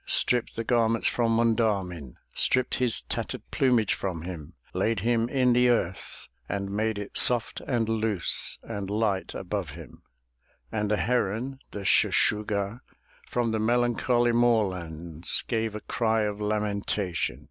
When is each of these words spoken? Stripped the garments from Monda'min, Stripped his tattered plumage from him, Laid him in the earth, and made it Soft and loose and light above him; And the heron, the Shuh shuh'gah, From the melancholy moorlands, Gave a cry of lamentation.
Stripped 0.07 0.55
the 0.55 0.63
garments 0.63 1.07
from 1.07 1.35
Monda'min, 1.37 2.15
Stripped 2.33 2.73
his 2.81 3.03
tattered 3.03 3.43
plumage 3.51 3.93
from 3.93 4.23
him, 4.23 4.55
Laid 4.73 5.01
him 5.01 5.29
in 5.29 5.53
the 5.53 5.69
earth, 5.69 6.27
and 6.49 6.71
made 6.71 6.97
it 6.97 7.19
Soft 7.19 7.61
and 7.67 7.87
loose 7.87 8.57
and 8.63 8.89
light 8.89 9.35
above 9.35 9.69
him; 9.77 10.01
And 10.71 10.89
the 10.89 10.97
heron, 10.97 11.59
the 11.69 11.85
Shuh 11.85 12.09
shuh'gah, 12.09 12.79
From 13.27 13.51
the 13.51 13.59
melancholy 13.59 14.31
moorlands, 14.31 15.43
Gave 15.47 15.75
a 15.75 15.81
cry 15.81 16.21
of 16.23 16.41
lamentation. 16.41 17.39